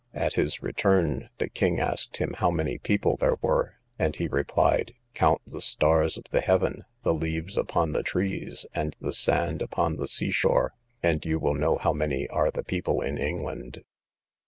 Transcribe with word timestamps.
At 0.15 0.33
his 0.33 0.63
return, 0.63 1.29
the 1.37 1.47
king 1.47 1.79
asked 1.79 2.17
him 2.17 2.33
how 2.39 2.49
many 2.49 2.79
people 2.79 3.17
there 3.17 3.37
were? 3.39 3.75
and 3.99 4.15
he 4.15 4.27
replied, 4.27 4.95
count 5.13 5.41
the 5.45 5.61
stars 5.61 6.17
of 6.17 6.23
the 6.31 6.41
sky, 6.41 6.69
the 7.03 7.13
leaves 7.13 7.55
upon 7.55 7.91
the 7.91 8.01
trees, 8.01 8.65
and 8.73 8.95
the 8.99 9.13
sand 9.13 9.61
upon 9.61 9.97
the 9.97 10.07
seashore, 10.07 10.73
and 11.03 11.23
you 11.23 11.37
will 11.37 11.53
know 11.53 11.77
how 11.77 11.93
many 11.93 12.27
are 12.29 12.49
the 12.49 12.63
people 12.63 12.99
in 13.01 13.19
England. 13.19 13.83